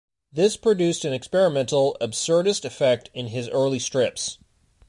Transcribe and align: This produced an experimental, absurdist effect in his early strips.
This 0.33 0.57
produced 0.57 1.05
an 1.05 1.13
experimental, 1.13 1.95
absurdist 2.01 2.65
effect 2.65 3.11
in 3.13 3.27
his 3.27 3.47
early 3.49 3.77
strips. 3.77 4.39